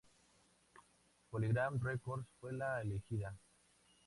[1.29, 3.37] Polygram Records fue la elegida.